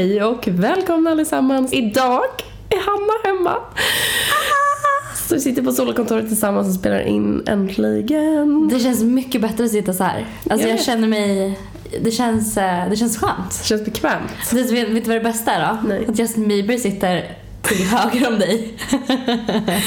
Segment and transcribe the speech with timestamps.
[0.00, 1.72] Hej och välkomna allesammans.
[1.72, 2.22] Idag
[2.68, 3.56] är Hanna hemma.
[5.28, 8.68] Så vi sitter på solokontoret tillsammans och spelar in äntligen.
[8.68, 10.26] Det känns mycket bättre att sitta så här.
[10.50, 11.58] Alltså Jag jag, känner mig...
[12.04, 13.58] Det känns, eh, det känns skönt.
[13.62, 14.30] Det känns bekvämt.
[14.50, 15.88] Du vet, vet du vad det bästa är då?
[15.88, 16.06] Nej.
[16.08, 17.38] Att Justin Bieber sitter
[17.76, 18.74] till höger om dig.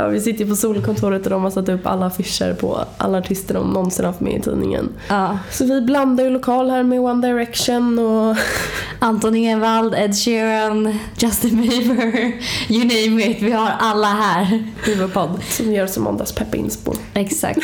[0.00, 3.54] Ja, vi sitter på solkontoret och de har satt upp alla affischer på alla artister
[3.54, 4.88] de någonsin haft med i tidningen.
[5.08, 5.38] Ja.
[5.50, 8.36] Så vi blandar ju lokal här med One Direction och
[8.98, 12.32] Anton Ewald, Ed Sheeran, Justin Bieber,
[12.68, 13.42] you name it.
[13.42, 15.42] Vi har alla här i vår podd.
[15.50, 16.92] som gör som måndagspepp inspo.
[17.14, 17.60] Exakt.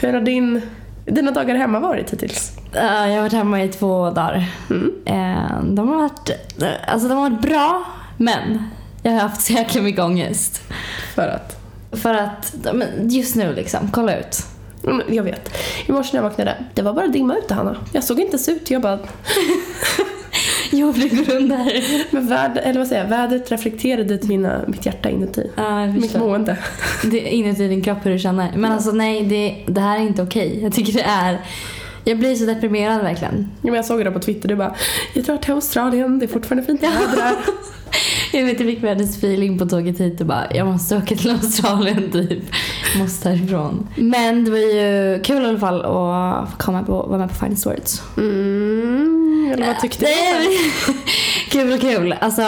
[0.00, 0.60] Hur har din,
[1.06, 2.51] dina dagar hemma varit hittills?
[2.74, 4.50] Eh, jag har varit hemma i två dagar.
[4.70, 4.92] Mm.
[5.04, 6.30] Eh, de, har varit,
[6.86, 7.84] alltså de har varit bra,
[8.16, 8.68] men
[9.02, 10.62] jag har haft så jäkla mycket ångest.
[11.14, 11.58] För att?
[11.92, 12.54] För att,
[13.00, 14.38] just nu liksom, kolla ut.
[14.86, 15.56] Mm, Jag vet.
[15.86, 17.76] I morse när jag vaknade, det var bara dimma ute Hanna.
[17.92, 18.70] Jag såg inte ens ut.
[18.70, 18.98] Jag bara,
[20.70, 21.84] Jag blir går under.
[22.14, 25.50] men väd, eller vad säger jag, vädret reflekterade till mina, mitt hjärta inuti.
[25.56, 26.58] Ja, jag Mitt mående.
[27.04, 28.52] Det är inuti din kropp hur du känner.
[28.56, 30.62] Men alltså nej, det, det här är inte okej.
[30.62, 31.38] Jag tycker det är...
[32.04, 33.48] Jag blir så deprimerad verkligen.
[33.52, 34.74] Ja, men jag såg det på Twitter, du bara,
[35.14, 37.32] jag drar till Australien, det är fortfarande fint väder.
[38.34, 41.30] Jag vet, jag fick världens feeling på tåget hit och bara, jag måste åka till
[41.30, 42.42] Australien typ.
[42.98, 43.88] Måste härifrån.
[43.96, 47.66] Men det var ju kul i alla fall att komma på, vara med på Finest
[47.66, 48.02] Words.
[48.16, 50.58] Mm, eller vad tyckte du?
[51.50, 52.14] Kul och kul.
[52.20, 52.42] Alltså,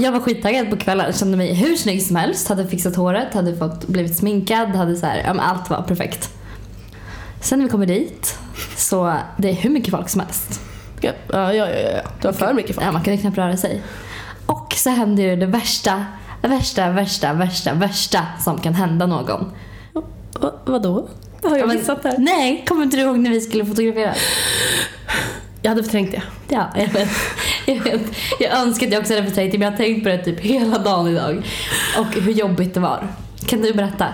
[0.00, 1.12] jag var skittaggad på kvällen.
[1.12, 2.48] Kände mig hur snygg som helst.
[2.48, 4.68] Hade fixat håret, hade fått, blivit sminkad.
[4.68, 6.30] Hade så här, allt var perfekt.
[7.46, 8.38] Sen när vi kommer dit
[8.76, 10.60] så det är hur mycket folk som helst.
[11.00, 12.00] Ja, ja, ja, ja.
[12.20, 12.86] Det var för mycket folk.
[12.86, 13.82] Ja, man kunde knappt röra sig.
[14.46, 16.04] Och så hände ju det värsta,
[16.42, 19.52] värsta, värsta, värsta, värsta som kan hända någon.
[20.40, 21.08] Va, vadå?
[21.42, 22.14] Har jag missat det?
[22.18, 24.14] Nej, kommer inte du ihåg när vi skulle fotografera?
[25.62, 26.22] Jag hade förträngt det.
[26.48, 27.08] Ja, jag vet.
[27.66, 28.00] Jag, vet.
[28.40, 30.40] jag önskar att jag också hade förträngt det, men jag har tänkt på det typ
[30.40, 31.42] hela dagen idag.
[31.98, 33.08] Och hur jobbigt det var.
[33.46, 34.06] Kan du berätta?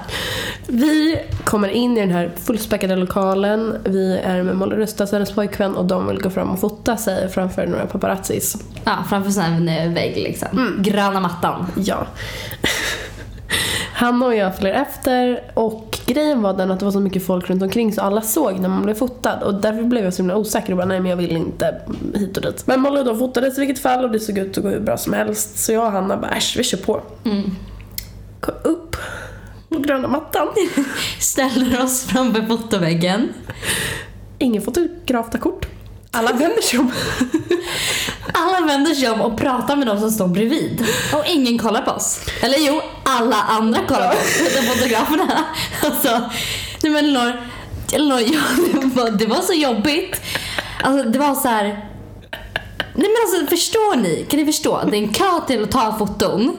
[0.66, 3.76] Vi kommer in i den här fullspäckade lokalen.
[3.84, 7.28] Vi är med Molly Röstas, hennes pojkvän och de vill gå fram och fota sig
[7.28, 8.56] framför några paparazzis.
[8.84, 10.76] Ja, framför en vägg liksom.
[10.78, 11.66] Gröna mattan.
[11.76, 12.06] Ja.
[13.94, 17.50] Hanna och jag följer efter och grejen var den att det var så mycket folk
[17.50, 20.36] runt omkring så alla såg när man blev fotad och därför blev jag så himla
[20.36, 21.80] osäker och bara nej men jag vill inte
[22.14, 22.66] hit och dit.
[22.66, 24.80] Men Molly och de fotades i vilket fall och det såg ut att gå hur
[24.80, 27.00] bra som helst så jag och Hanna bara äsch vi kör på.
[27.24, 27.50] Mm.
[28.40, 28.96] Gå upp
[29.72, 30.48] på gröna mattan.
[31.18, 33.28] Ställer oss framför fotoväggen.
[34.38, 35.66] Ingen fotograf tar kort.
[36.10, 36.92] Alla vänder sig om.
[38.32, 40.86] Alla vänder sig om och pratar med de som står bredvid.
[41.12, 42.20] Och ingen kollar på oss.
[42.42, 44.40] Eller jo, alla andra kollar på oss.
[44.40, 45.44] Utom fotograferna.
[45.84, 46.30] Alltså,
[46.82, 47.32] nej men Elinor,
[47.92, 48.40] Elinor ja,
[48.80, 50.20] det, var, det var så jobbigt.
[50.82, 51.91] Alltså det var så här.
[52.94, 54.26] Nej men alltså förstår ni?
[54.30, 54.80] Kan ni förstå?
[54.90, 56.56] Det är en kö till att ta foton.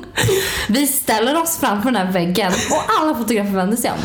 [0.69, 3.97] Vi ställer oss framför den här väggen och alla fotografer vänder sig om.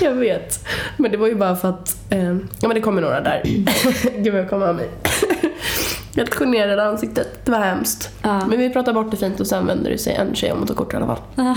[0.00, 0.66] Jag vet.
[0.96, 2.24] Men det var ju bara för att, eh,
[2.60, 3.42] ja men det kommer några där.
[4.16, 4.90] Gud vad jag kommer av mig.
[6.16, 7.44] Helt generade ansiktet.
[7.44, 8.10] Det var hemskt.
[8.22, 8.46] Ja.
[8.46, 10.68] Men vi pratar bort det fint och sen vänder det sig en tjej om och
[10.68, 11.18] tar kort i alla fall.
[11.34, 11.56] Ja,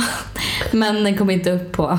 [0.71, 1.97] Men den kom inte upp på,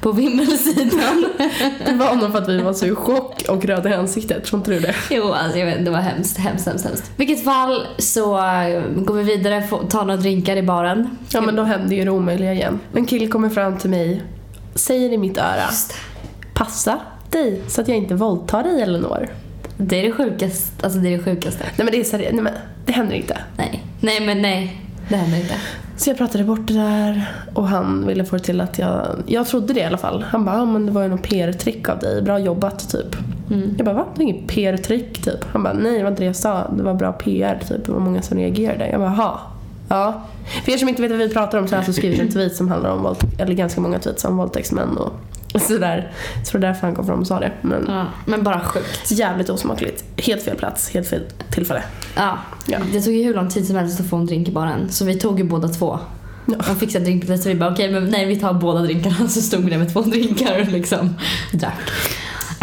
[0.00, 1.24] på vimmelsidan.
[1.86, 4.44] Det var nog för att vi var så i chock och röda i ansiktet.
[4.44, 4.94] Tror inte du det?
[5.10, 7.10] Jo, alltså jag vet, det var hemskt, hemskt, hemskt, hemskt.
[7.16, 11.18] vilket fall så äh, går vi vidare, får ta några drinkar i baren.
[11.32, 12.80] Ja men då hände ju det omöjliga igen.
[12.94, 14.22] En kille kommer fram till mig,
[14.74, 15.68] säger i mitt öra.
[16.54, 19.28] Passa dig så att jag inte våldtar dig Elinor.
[19.76, 20.84] Det är det sjukaste.
[20.84, 21.64] Alltså det är det sjukaste.
[21.64, 22.52] Nej men det är seriöst, nej men
[22.86, 23.38] det händer inte.
[23.56, 24.87] Nej, nej men nej.
[25.08, 25.54] Det händer inte.
[25.96, 29.06] Så jag pratade bort det där och han ville få det till att jag...
[29.26, 30.24] Jag trodde det i alla fall.
[30.28, 32.22] Han bara, ja men det var ju någon PR-trick av dig.
[32.22, 33.16] Bra jobbat typ.
[33.50, 33.74] Mm.
[33.76, 34.04] Jag bara, va?
[34.14, 35.44] Det är inget PR-trick typ.
[35.52, 36.70] Han bara, nej det var inte det jag sa.
[36.76, 37.86] Det var bra PR typ.
[37.86, 38.88] Det var många som reagerade.
[38.88, 39.40] Jag bara, ha.
[39.88, 40.22] Ja.
[40.64, 42.30] För er som inte vet vad vi pratar om så har jag alltså skrivit en
[42.30, 45.12] tweet som handlar om våldtäkt, eller ganska många tweets om våldtäktsmän och
[45.60, 46.12] sådär.
[46.44, 47.52] Så det var därför han kom fram och sa det.
[47.62, 49.10] Men Ja, men bara sjukt.
[49.10, 50.04] jävligt osmakligt.
[50.16, 51.82] Helt fel plats, helt fel tillfälle.
[52.16, 52.38] Ja.
[52.66, 52.78] Ja.
[52.92, 54.88] Det tog ju hur lång tid som helst att få en drink i baren.
[54.90, 55.98] Så vi tog ju båda två.
[56.46, 56.54] Ja.
[56.66, 59.16] De fixade drink så vi bara okej men nej vi tar båda drinkarna.
[59.28, 61.14] Så stod vi där med två drinkar och liksom
[61.52, 61.78] drack.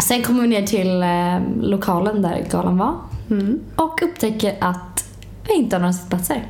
[0.02, 2.94] Sen kommer vi ner till eh, lokalen där galan var.
[3.30, 3.60] Mm.
[3.76, 5.04] Och upptäcker att
[5.48, 6.46] vi inte har några sittplatser.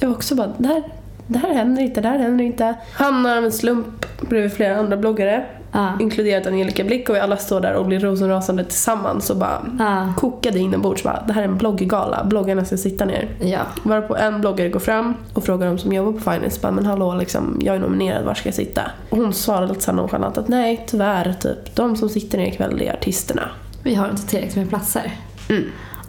[0.00, 0.82] Jag var också bara, det här,
[1.26, 2.74] det här händer inte, det här händer inte.
[2.92, 5.44] Hamnar av en slump bredvid flera andra bloggare.
[5.72, 5.92] Ja.
[6.00, 10.12] Inkluderat Angelica Blick och vi alla står där och blir rosenrasande tillsammans och bara Ja.
[10.16, 11.02] kokade inombords.
[11.02, 13.28] Bara, det här är en blogggala, bloggarna ska sitta ner.
[13.40, 13.60] Ja.
[13.82, 17.14] Varpå en bloggare går fram och frågar de som jobbar på Finance bara, men hallå
[17.14, 18.82] liksom, jag är nominerad, var ska jag sitta?
[19.10, 22.88] Och hon svarar lite nonchalant att nej tyvärr, typ, de som sitter ner ikväll det
[22.88, 23.48] är artisterna.
[23.82, 25.12] Vi har inte tillräckligt med platser.
[25.48, 25.64] Mm.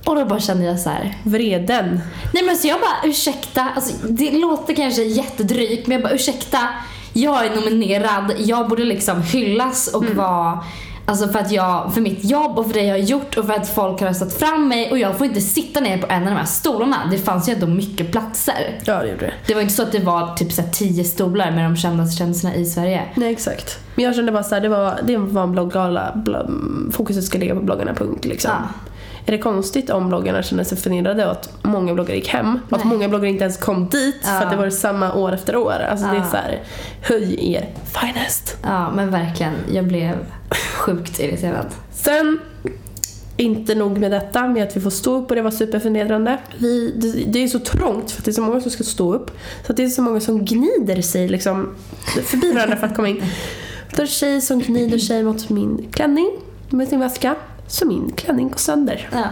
[0.06, 1.18] Och då bara kände jag så här.
[1.24, 2.00] Vreden.
[2.34, 6.58] Nej men så jag bara ursäkta, alltså, det låter kanske jättedrygt men jag bara ursäkta,
[7.14, 10.60] jag är nominerad, jag borde liksom hyllas och vara
[11.06, 13.54] Alltså för att jag, för mitt jobb och för det jag har gjort och för
[13.54, 16.30] att folk har röstat fram mig och jag får inte sitta ner på en av
[16.30, 16.98] de här stolarna.
[17.12, 18.80] Det fanns ju ändå mycket platser.
[18.86, 19.34] Ja, det gjorde det.
[19.48, 22.56] Det var inte så att det var typ så tio stolar med de kändaste kändisarna
[22.56, 23.02] i Sverige.
[23.16, 23.80] Nej, exakt.
[23.96, 26.12] Men jag kände bara så här, det var, det var en blogggala.
[26.16, 28.26] Bl- fokuset ska ligga på bloggarna, punkt.
[28.26, 28.52] Liksom.
[28.52, 28.92] Ja.
[29.26, 32.60] Är det konstigt om bloggarna kände sig förnedrade och att många bloggare gick hem?
[32.70, 34.42] Och att många bloggare inte ens kom dit för Ja.
[34.44, 35.74] att det var samma år efter år.
[35.90, 36.26] Alltså det är Ja.
[36.32, 36.64] så här,
[37.02, 38.58] höj er finest.
[38.64, 40.18] Ja men verkligen, jag blev
[40.78, 41.66] sjukt irriterad.
[41.92, 42.40] Sen,
[43.38, 46.38] inte nog med detta, med att vi får stå upp och det var superförnedrande.
[46.58, 49.14] Vi, det, det är så trångt för att det är så många som ska stå
[49.14, 49.32] upp.
[49.66, 51.70] Så att det är så många som gnider sig liksom
[52.24, 53.24] förbi varandra för att komma in.
[53.92, 56.32] Det är en tjej som gnider sig mot min klänning
[56.70, 57.36] med sin väska.
[57.74, 59.10] Så min klänning går sönder.
[59.12, 59.24] Ja.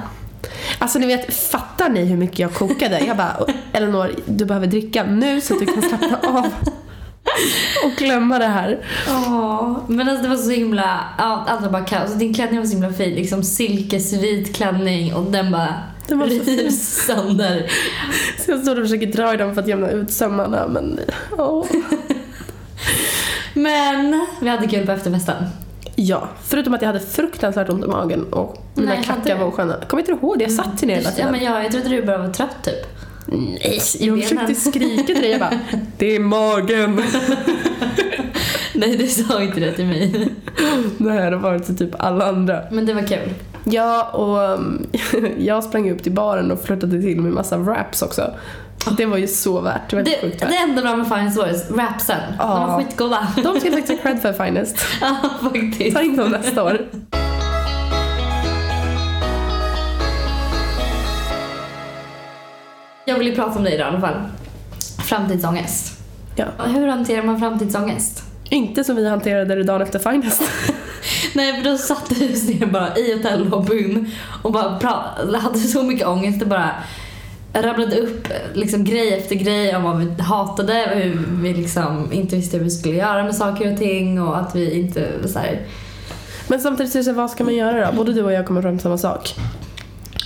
[0.79, 2.99] Alltså ni vet, fattar ni hur mycket jag kokade?
[2.99, 3.37] Jag bara,
[3.73, 6.45] Elinor, du behöver dricka nu så att du kan slappna av.
[7.85, 8.85] Och glömma det här.
[9.07, 12.01] Åh, men alltså det var så himla, allt var bara kaos.
[12.01, 15.75] Alltså, Din klänning var så himla fin, liksom silkesvit klänning och den bara
[16.07, 17.71] Den var rivs sönder.
[18.45, 20.99] Så jag står och försöker dra i dem för att jämna ut sömmarna men
[21.31, 21.65] åh.
[23.53, 25.43] Men vi hade kul på efterfesten.
[26.03, 29.75] Ja, förutom att jag hade fruktansvärt ont i magen och mina Nej, klackar var osköna.
[29.87, 30.43] Kommer inte du ihåg det?
[30.43, 31.31] Jag satt ju ner hela Ja, tiden.
[31.31, 32.85] men jag, jag trodde du bara var trött typ.
[33.27, 34.21] Nej, jag benen.
[34.29, 35.31] försökte skrika till dig.
[35.31, 35.59] Jag bara,
[35.97, 37.01] det är magen.
[38.79, 40.27] Nej, du sa inte det till mig.
[40.97, 42.61] Det här har varit till typ alla andra.
[42.71, 43.33] Men det var kul.
[43.63, 44.87] Ja, och um,
[45.37, 48.33] jag sprang upp till baren och flörtade till med massa raps också.
[48.97, 49.89] Det var ju så värt.
[49.89, 50.55] Det var Det, sjukt det värt.
[50.63, 52.19] enda bra med Finest Voice, rapsen.
[52.37, 52.77] De var Ja.
[52.85, 53.27] skitgoda.
[53.43, 54.77] De ska faktiskt ha cred för Finest.
[55.01, 55.95] Ja, faktiskt.
[55.95, 56.79] Ta in dem nästa år.
[63.05, 64.15] Jag vill ju prata om dig idag i alla fall.
[65.05, 65.99] Framtidsångest.
[66.35, 66.45] Ja.
[66.65, 68.23] Hur hanterar man framtidsångest?
[68.51, 70.41] Inte som vi hanterade det dagen efter Finest.
[71.33, 74.11] Nej, för då satt vi oss ner bara i hotellobbyn
[74.43, 76.39] och bara pra- hade så mycket ångest.
[76.39, 76.69] Det bara
[77.53, 82.57] rabblade upp liksom grej efter grej om vad vi hatade, hur vi liksom inte visste
[82.57, 85.61] hur vi skulle göra med saker och ting och att vi inte så här,
[86.47, 87.97] Men samtidigt så vad ska man göra då?
[87.97, 89.35] Både du och jag kommer fram till samma sak.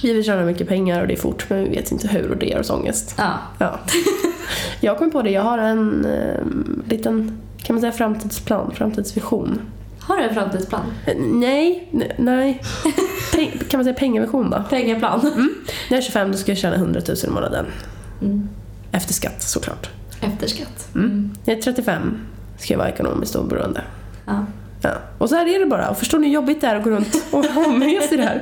[0.03, 2.37] Vi vill tjäna mycket pengar och det är fort men vi vet inte hur och
[2.37, 3.15] det ger oss ångest.
[3.17, 3.31] ja.
[3.57, 3.79] Ja.
[4.79, 9.61] Jag kom på det, jag har en eh, liten, kan man säga framtidsplan, framtidsvision.
[9.99, 10.81] Har du en framtidsplan?
[11.05, 12.61] Eh, Nej, n- nej.
[13.69, 14.63] Kan man säga pengavision då?
[14.69, 15.19] Pengaplan?
[15.23, 15.47] När
[15.89, 17.65] jag är 25 då ska jag tjäna 100 000 i månaden.
[18.21, 18.49] Mm.
[18.91, 19.89] Efter skatt såklart.
[20.21, 20.87] Efter skatt?
[20.95, 21.31] Mm.
[21.45, 22.17] När jag är 35
[22.59, 23.81] ska jag vara ekonomiskt oberoende.
[24.25, 24.45] Ja.
[24.81, 24.91] Ja.
[25.17, 25.89] Och så här är det bara.
[25.89, 28.23] Och förstår ni hur jobbigt det är att gå runt och ha med sig det
[28.23, 28.41] här?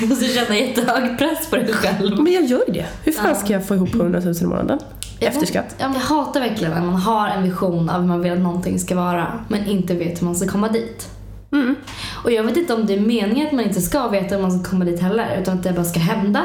[0.00, 2.22] Du måste känna jättehög press på dig själv.
[2.22, 2.86] Men jag gör det.
[3.04, 3.34] Hur fan Ja.
[3.34, 4.78] ska jag få ihop 100 000 i månaden?
[5.18, 5.74] Jag Efter skatt.
[5.78, 8.38] Ja, men jag hatar verkligen när man har en vision av hur man vill att
[8.38, 11.08] någonting ska vara men inte vet hur man ska komma dit.
[11.52, 11.74] Mm.
[12.24, 14.58] Och jag vet inte om det är meningen att man inte ska veta hur man
[14.58, 16.42] ska komma dit heller utan att det bara ska hända.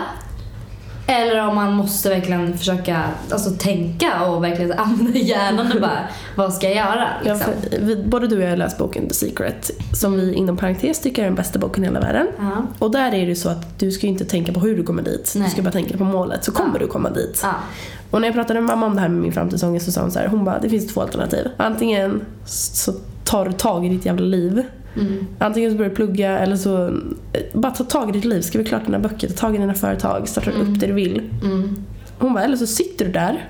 [1.08, 6.00] Eller om man måste verkligen försöka alltså, tänka och verkligen använda hjärnan och bara
[6.36, 7.08] vad ska jag göra?
[7.26, 7.54] Ja, Liksom.
[7.72, 11.00] för, vi, både du och jag har läst boken The Secret som vi inom parentes
[11.02, 12.28] tycker är den bästa boken i hela världen.
[12.40, 12.66] Ja.
[12.80, 15.34] Och där är det så att du ska inte tänka på hur du kommer dit.
[15.36, 15.46] Nej.
[15.46, 16.80] Du ska bara tänka på målet så kommer Ja.
[16.80, 17.40] du komma dit.
[17.44, 17.54] Ja.
[18.12, 20.12] Och när jag pratade med mamma om det här med min framtidsångest så sa hon
[20.12, 21.48] så här, hon bara det finns två alternativ.
[21.58, 24.64] Antingen så tar du tag i ditt jävla liv.
[24.96, 25.28] Mm.
[25.40, 28.66] Antingen så börjar du plugga eller så eh, bara ta tag i ditt liv, skriv
[28.66, 31.30] klart dina böcker, ta tag i dina företag, starta upp det du vill.
[31.44, 31.76] Mm.
[32.20, 33.50] Hon bara, eller så sitter du där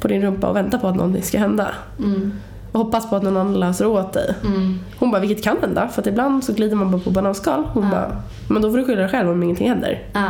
[0.00, 1.68] på din rumpa och väntar på att någonting ska hända.
[1.98, 2.32] Mm.
[2.72, 4.34] Och hoppas på att någon annan löser åt dig.
[4.44, 4.78] Mm.
[4.98, 7.64] Hon bara, vilket kan hända för att ibland så glider man bara på bananskal.
[7.72, 7.90] Hon Ja.
[7.90, 8.16] bara,
[8.48, 10.02] men då får du skylla dig själv om ingenting händer.
[10.12, 10.28] Ja.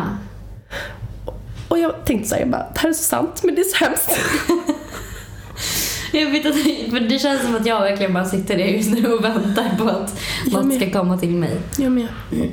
[1.73, 3.65] Och jag tänkte så här, jag bara, det här är så sant men det är
[3.65, 4.19] så hemskt.
[6.13, 6.55] Jag vet att,
[6.91, 9.85] för det känns som att jag verkligen bara sitter där just nu och väntar på
[9.85, 10.21] att
[10.53, 11.61] något ska komma till mig.
[11.79, 12.09] Jag med.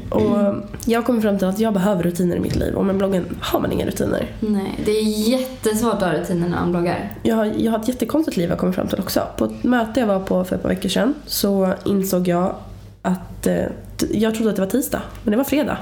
[0.09, 3.37] Och jag kommer fram till att jag behöver rutiner i mitt liv och med bloggen
[3.41, 4.31] har man inga rutiner.
[4.39, 7.13] Nej, det är jättesvårt att ha rutiner när man bloggar.
[7.23, 9.21] Jag har, jag har ett jättekonstigt liv jag kommer fram till också.
[9.37, 12.55] På ett möte jag var på för ett par veckor sedan så insåg jag
[13.01, 13.65] att eh,
[14.11, 15.77] jag trodde att det var tisdag, men det var fredag.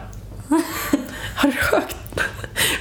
[1.36, 2.07] har du sjukt?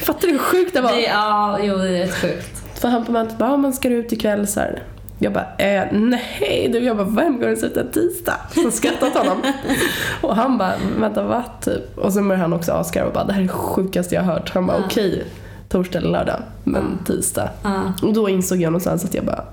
[0.07, 0.93] Fattar du hur sjukt det var?
[0.93, 2.63] Det, ja, jo det är rätt sjukt.
[2.81, 4.83] För han på mötet bara, "Ja, man ska ut ikväll så här.
[5.19, 6.79] Jag bara, eh, nej du.
[6.79, 8.37] Jag bara, vem går ens ut en tisdag?
[8.55, 9.43] Så skrattat honom.
[10.21, 11.45] och han bara, vänta va?
[11.61, 11.99] Typ.
[11.99, 14.33] Och så började han också asgarva och bara, det här är det sjukaste jag har
[14.33, 14.51] hört.
[14.55, 14.83] Han bara, Ja.
[14.87, 15.25] okej,
[15.69, 17.51] torsdag eller lördag, men tisdag.
[17.63, 17.83] Ja.
[18.03, 19.45] Och då insåg jag någonstans att jag bara,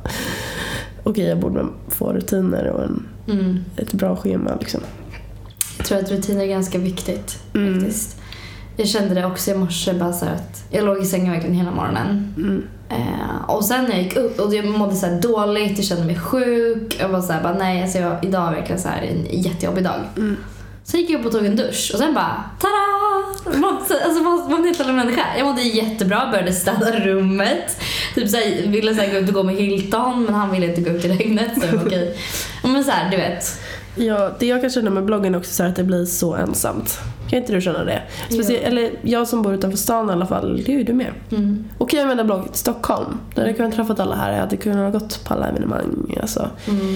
[1.03, 3.59] okej jag borde få rutiner och en, Mm.
[3.77, 4.81] ett bra schema liksom.
[5.77, 7.79] Jag tror att rutiner är ganska viktigt Mm.
[7.79, 8.17] faktiskt.
[8.75, 11.71] Jag kände det också i morse bara så att jag låg i sängen verkligen hela
[11.71, 12.33] morgonen.
[12.37, 12.63] Mm.
[12.89, 16.19] Eh, och sen när jag gick upp och jag mådde så dåligt, jag kände mig
[16.19, 16.97] sjuk.
[16.99, 19.83] Jag var så här, bara, nej alltså jag, idag är verkligen så här en jättejobbig
[19.83, 19.99] dag.
[20.17, 20.37] Mm.
[20.83, 23.57] Så gick jag upp och tog en dusch och sen bara tada!
[23.57, 25.21] Mådde, alltså var en helt annan människa.
[25.37, 27.81] Jag mådde jättebra, började städa rummet.
[28.15, 30.65] Typ så här, ville så här, gå ut och gå med Hilton men han ville
[30.67, 32.17] inte gå ut i regnet så okej.
[32.63, 33.59] Men så här, du vet.
[33.95, 36.99] Ja, det jag kan känna med bloggen också så är att det blir så ensamt.
[37.29, 38.01] Kan inte du känna det?
[38.25, 38.67] Speciellt, Jo.
[38.67, 41.11] eller jag som bor utanför stan i alla fall, det är ju du med.
[41.31, 41.63] Mm.
[41.77, 43.17] Okej, jag menar blogg Stockholm.
[43.35, 44.31] Där hade jag kunnat träffat alla här.
[44.33, 46.17] Jag hade kunnat gått på alla evenemang.
[46.21, 46.95] Alltså, Mm.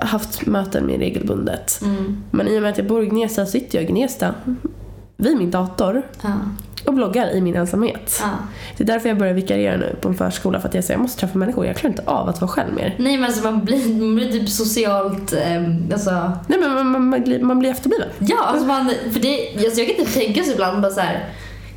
[0.00, 1.80] haft möten mer regelbundet.
[1.82, 2.22] Mm.
[2.30, 4.34] Men i och med att jag bor i Gnesta så sitter jag i Gnesta
[5.16, 6.28] vid min dator Ja.
[6.86, 8.18] Och bloggar i min ensamhet.
[8.22, 8.28] Ja.
[8.76, 11.02] Det är därför jag börjar vikariera nu på en förskola för att jag säger jag
[11.02, 11.66] måste träffa människor.
[11.66, 12.94] Jag klarar inte av att vara själv mer.
[12.98, 15.62] Nej men alltså man blir, man blir typ socialt, eh,
[15.92, 16.10] alltså
[16.46, 18.08] Nej men man, man, man, blir- man blir efterbliven.
[18.18, 21.28] Ja, alltså man, för det, alltså jag kan inte tänka så ibland bara så här.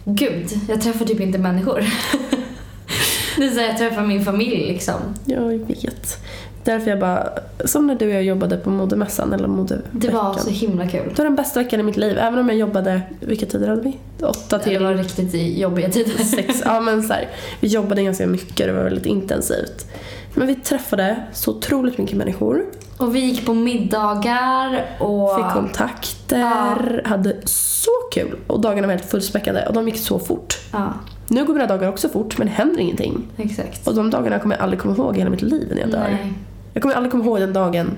[0.05, 1.79] Gud, jag träffar typ inte människor.
[3.37, 4.95] det är så här, jag träffar min familj liksom.
[5.25, 6.17] Jag vet.
[6.65, 7.29] Därför jag bara,
[7.65, 9.89] som när du och jag jobbade på modemässan eller modeveckan.
[9.99, 11.01] Det var så himla kul.
[11.09, 12.17] Det var den bästa veckan i mitt liv.
[12.17, 13.97] Även om jag jobbade, vilka tider hade vi?
[14.21, 16.23] Åtta Det till var riktigt jobbiga tider.
[16.23, 16.61] sex.
[16.65, 17.27] Ja men så här,
[17.59, 19.85] vi jobbade ganska mycket, det var väldigt intensivt.
[20.33, 22.65] Men vi träffade så otroligt mycket människor.
[22.97, 25.35] Och vi gick på middagar och...
[25.35, 28.35] Fick kontakter, hade så kul.
[28.47, 30.57] Och dagarna var helt fullspäckade och de gick så fort.
[30.71, 30.93] Ja,
[31.27, 33.27] Nu går mina dagar också fort men det händer ingenting.
[33.37, 33.87] exakt.
[33.87, 35.99] Och de dagarna kommer jag aldrig komma ihåg i hela mitt liv när jag dör.
[36.11, 36.33] Nej.
[36.75, 37.97] Jag kommer aldrig komma ihåg den dagen,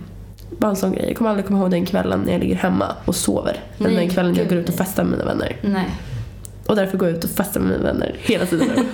[0.58, 1.06] bara en sån grej.
[1.08, 3.60] Jag kommer aldrig komma ihåg den kvällen när jag ligger hemma och sover.
[3.78, 5.56] Nej, den kvällen jag gud, går ut och festar med mina vänner.
[5.62, 5.86] Nej.
[6.66, 8.70] Och därför går jag ut och festar med mina vänner hela tiden.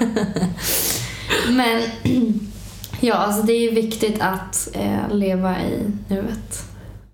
[1.49, 1.81] Men
[2.99, 6.63] ja, alltså det är ju viktigt att eh, leva i nuet.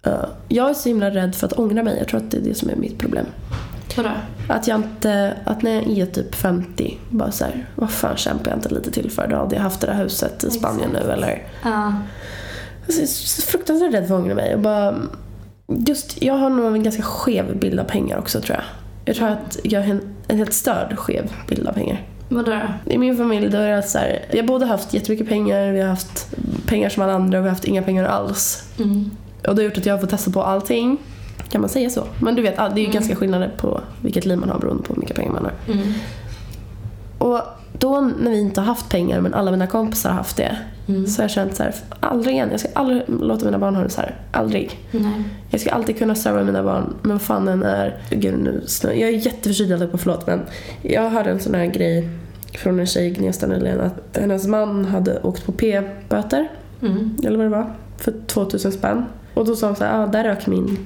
[0.01, 0.29] Ja.
[0.47, 1.97] jag är så himla rädd för att ångra mig.
[1.97, 3.25] Jag tror att det är det som är mitt problem.
[3.97, 4.09] Vadå?
[4.47, 8.51] Att jag inte, att när jag är typ 50, bara så här, vad fan kämpar
[8.51, 9.27] jag inte lite till för?
[9.27, 11.43] Då hade jag haft det där huset i Spanien nu eller?
[11.63, 11.93] Ja.
[12.86, 14.55] Alltså, jag är så fruktansvärt rädd för att ångra mig.
[14.55, 14.95] Och bara,
[15.67, 18.63] just, jag har nog en ganska skev bild av pengar också tror jag.
[19.05, 22.05] Jag tror att jag har en, en helt störd skev bild av pengar.
[22.29, 22.91] Vadå då?
[22.93, 25.81] I min familj då är det så här, jag har både haft jättemycket pengar, vi
[25.81, 28.63] har haft pengar som alla andra och vi har haft inga pengar alls.
[28.79, 29.12] Mm.
[29.48, 30.98] Och det har gjort att jag har fått testa på allting.
[31.50, 32.03] Kan man säga så?
[32.21, 32.91] Men du vet, det är ju Mm.
[32.93, 35.74] ganska skillnader på vilket liv man har beroende på hur mycket pengar man har.
[35.74, 35.93] Mm.
[37.17, 37.41] Och
[37.79, 40.57] då när vi inte har haft pengar men alla mina kompisar har haft det.
[40.88, 41.07] Mm.
[41.07, 42.48] Så har jag känt så här, aldrig igen.
[42.51, 44.15] Jag ska aldrig låta mina barn ha det så här.
[44.31, 44.79] Aldrig.
[44.91, 45.24] Nej.
[45.50, 46.93] Jag ska alltid kunna serva mina barn.
[47.01, 47.98] Men vad fan den är...
[48.09, 48.93] Gud nu snö.
[48.93, 50.41] Jag är jätteförkyld på förlåt men.
[50.81, 52.09] Jag hörde en sån här grej
[52.53, 56.51] från en tjej i Gnesta nyligen att hennes man hade åkt på p-böter.
[56.81, 57.17] Mm.
[57.24, 57.74] Eller vad det var.
[57.98, 59.05] För 2000 spänn.
[59.33, 60.77] Och då sa hon så här, ah, där rök min,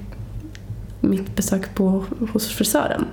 [1.00, 3.06] mitt besök på, hos frisören.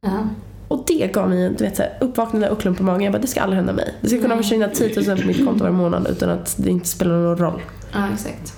[0.00, 0.28] Ja.
[0.68, 3.02] Och det gav mig du vet, så här, uppvaknande och klump på magen.
[3.02, 3.94] Jag bara, det ska aldrig hända mig.
[4.00, 4.42] Det ska kunna Nej.
[4.42, 7.60] försvinna 10 000 på mitt konto varje månad utan att det inte spelar någon roll.
[7.92, 8.52] ja, exakt.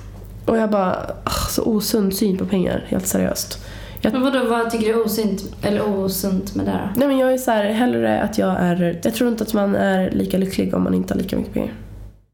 [0.46, 3.64] Och jag bara, ah, så osund syn på pengar, helt seriöst.
[4.00, 7.00] Jag, Men vadå, vad tycker du är osunt, eller osunt med det då?
[7.00, 9.74] nej men jag är så här, hellre att jag är, jag tror inte att man
[9.74, 11.72] är lika lycklig om man inte har lika mycket pengar.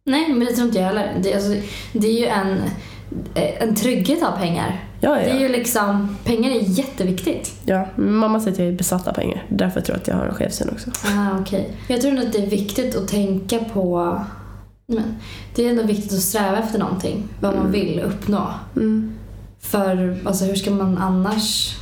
[0.07, 1.12] Nej, men det tror inte jag heller.
[1.23, 1.50] Det, alltså,
[1.93, 2.59] det är ju en,
[3.35, 4.85] en trygghet av pengar.
[5.00, 5.40] Ja, Det är ja.
[5.40, 7.52] ju liksom, pengar är jätteviktigt.
[7.64, 7.87] ja.
[7.97, 9.44] Mamma säger att jag är besatt av pengar.
[9.49, 10.90] Därför tror jag att jag har en skev syn också.
[10.90, 11.71] Ah, okej.
[11.88, 14.18] Jag tror att det är viktigt att tänka på...
[14.87, 15.16] Men,
[15.54, 17.28] det är ändå viktigt att sträva efter någonting.
[17.40, 18.47] Vad man vill uppnå.
[18.76, 19.14] Mm.
[19.61, 21.76] För alltså, hur ska man annars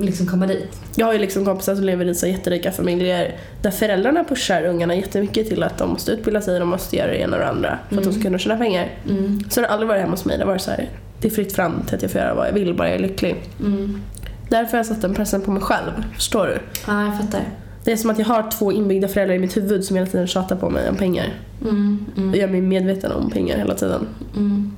[0.00, 0.80] liksom komma dit?
[0.96, 4.94] Jag har ju liksom kompisar som lever i så jätterika familjer där föräldrarna pushar ungarna
[4.94, 7.78] jättemycket till att de måste utbilda sig, de måste göra det ena och det andra
[7.88, 8.88] för att de ska kunna tjäna pengar.
[9.08, 9.40] Mm.
[9.50, 10.38] Så det har aldrig varit hemma hos mig.
[10.38, 10.88] Det har varit så här,
[11.20, 13.02] det är fritt fram till att jag får göra vad jag vill, bara jag är
[13.02, 13.36] lycklig.
[13.60, 14.00] Mm.
[14.48, 15.90] Därför har jag satt den pressen på mig själv.
[16.14, 16.58] Förstår du?
[16.86, 17.40] Ja, jag fattar.
[17.84, 20.26] Det är som att jag har två inbyggda föräldrar i mitt huvud som hela tiden
[20.26, 21.26] tjatar på mig om pengar.
[21.62, 22.06] Mm.
[22.12, 22.34] Och Mm.
[22.40, 24.06] gör mig medveten om pengar hela tiden.
[24.36, 24.72] Mm.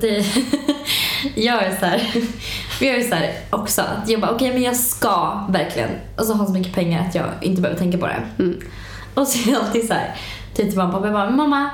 [0.00, 0.08] Det,
[1.34, 2.02] jag är så här,
[2.80, 3.82] jag är så här också.
[4.06, 7.62] Jag bara, okej men jag ska verkligen alltså, ha så mycket pengar att jag inte
[7.62, 8.22] behöver tänka på det.
[8.38, 8.60] Mm.
[9.14, 10.16] Och så är jag alltid så här,
[10.54, 11.70] till mamma och pappa, jag bara, mamma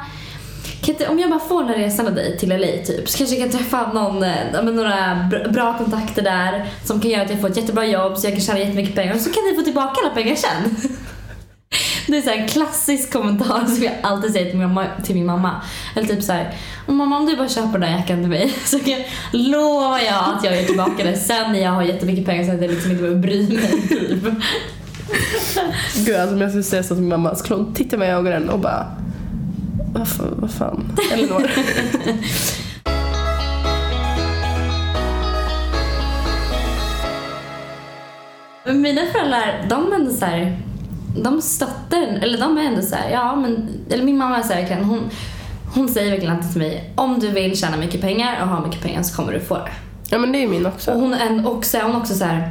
[0.88, 3.36] inte, om jag bara får den här resan av dig till LA typ så kanske
[3.36, 4.94] jag kan träffa någon, eh, men några
[5.30, 8.34] br- bra kontakter där som kan göra att jag får ett jättebra jobb så jag
[8.34, 10.76] kan tjäna jättemycket pengar och så kan ni få tillbaka alla pengar sen.
[12.06, 14.86] Det är så här en klassisk kommentar som jag alltid säger till min mamma.
[15.04, 15.62] Till min mamma.
[15.96, 16.54] Eller typ så här,
[16.86, 20.34] mamma om du bara köper den där jackan till mig så kan jag, lovar jag
[20.36, 22.90] att jag ger tillbaka det sen när jag har jättemycket pengar så att jag liksom
[22.90, 23.82] inte behöver bry mig.
[23.88, 24.24] Typ.
[26.06, 28.12] Gud, alltså om jag skulle säga så till min mamma skulle hon titta mig i
[28.12, 28.86] ögonen och bara
[29.94, 30.98] vad fan, vad fan?
[31.12, 31.50] Elinor.
[38.72, 40.58] Mina föräldrar, de ändå så här,
[41.22, 44.42] de stöttar en- eller de är ändå så här, ja men, eller min mamma är
[44.42, 45.00] så här, verkligen, hon,
[45.74, 48.82] hon säger verkligen alltid till mig, om du vill tjäna mycket pengar och ha mycket
[48.82, 49.70] pengar så kommer du få det.
[50.10, 50.92] Ja men det är min Och också.
[50.92, 52.50] hon är också, hon också så här,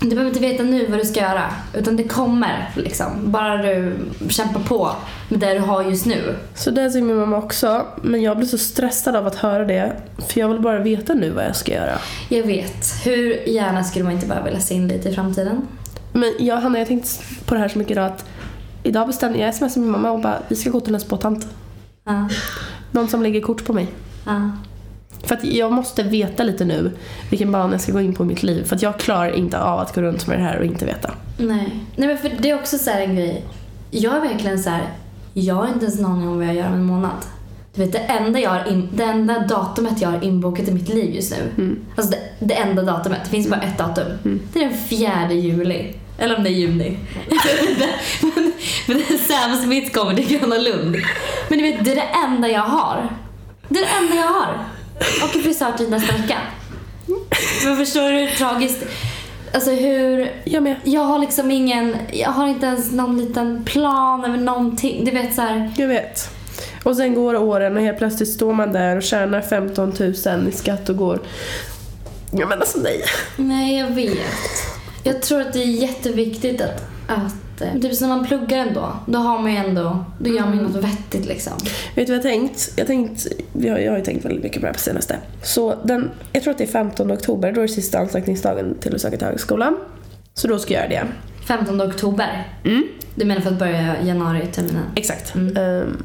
[0.00, 1.42] du behöver inte veta nu vad du ska göra,
[1.74, 3.06] utan det kommer liksom.
[3.24, 3.96] Bara du
[4.28, 4.90] kämpar på
[5.28, 6.36] med det du har just nu.
[6.54, 7.86] Så det säger min mamma också.
[8.02, 9.92] Men jag blir så stressad av att höra det.
[10.28, 11.98] För jag vill bara veta nu vad jag ska göra.
[12.28, 15.66] Jag vet, hur gärna skulle man inte bara vilja se in lite i framtiden?
[16.16, 18.24] Men jag, Hanna, jag har tänkt på det här så mycket idag att
[18.82, 21.46] idag bestämde jag smsade min mamma och bara vi ska gå till en spåtant.
[22.04, 22.28] Ja,
[22.90, 23.86] Någon som lägger kort på mig.
[24.26, 24.50] ja.
[25.24, 26.90] För att jag måste veta lite nu
[27.30, 28.64] vilken bana jag ska gå in på i mitt liv.
[28.64, 31.10] För att jag klarar inte av att gå runt med det här och inte veta.
[31.38, 31.84] Nej.
[31.96, 33.44] Nej men för det är också så här en grej.
[33.90, 34.82] Jag är verkligen så här.
[35.32, 37.10] jag har inte ens en aning om vad jag gör om en månad.
[37.74, 40.88] Du vet det enda, jag har in, det enda datumet jag har inbokat i mitt
[40.88, 41.76] liv just nu.
[41.96, 44.06] Alltså det, det enda datumet, det finns bara ett datum.
[44.52, 45.94] Det är den fjärde juli.
[46.18, 46.98] Eller om det är juni.
[48.20, 48.52] men,
[48.86, 50.96] men Sam Smith kommer till Gröna Lund.
[51.48, 53.08] Men du vet, det är det enda jag har.
[53.68, 54.64] Det är det enda jag har.
[55.22, 56.38] Och en frisörtid nästa vecka.
[57.64, 58.84] Men förstår du hur tragiskt?
[59.54, 60.32] Alltså hur...
[60.44, 60.76] Jag med.
[60.84, 65.04] Jag har liksom ingen, jag har inte ens någon liten plan över någonting.
[65.04, 65.72] Du vet så här.
[65.76, 66.30] Jag vet.
[66.82, 69.94] Och sen går åren och helt plötsligt står man där och tjänar 15
[70.26, 71.20] 000 i skatt och går...
[72.32, 73.02] Ja men alltså nej.
[73.36, 74.16] Nej, jag vet.
[75.06, 79.18] Jag tror att det är jätteviktigt att, att eh, typ när man pluggar ändå, då
[79.18, 81.52] har man ju ändå, då gör man ju något vettigt liksom.
[81.94, 82.72] Vet du vad jag tänkt?
[82.76, 85.16] Jag, tänkt jag, har- jag har ju tänkt väldigt mycket på det här på senaste.
[85.42, 88.94] Så den, jag tror att det är 15 oktober, då är det sista ansökningsdagen till
[88.94, 89.76] att söka till högskolan.
[90.34, 91.06] Så då ska jag göra det.
[91.46, 92.48] 15 oktober.
[92.64, 92.82] Mm.
[93.14, 94.82] Du menar för att börja januari-terminen?
[94.96, 95.34] Exakt.
[95.34, 95.56] Mm.
[95.56, 96.02] Ehm,